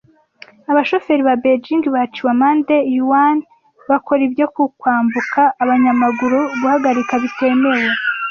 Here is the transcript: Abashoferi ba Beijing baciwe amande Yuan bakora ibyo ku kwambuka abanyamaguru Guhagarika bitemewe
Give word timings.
Abashoferi 0.71 1.21
ba 1.27 1.35
Beijing 1.41 1.83
baciwe 1.95 2.29
amande 2.35 2.75
Yuan 2.97 3.37
bakora 3.89 4.21
ibyo 4.27 4.45
ku 4.55 4.63
kwambuka 4.79 5.41
abanyamaguru 5.63 6.39
Guhagarika 6.59 7.13
bitemewe 7.23 7.85